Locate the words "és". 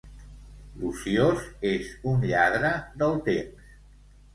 1.75-1.95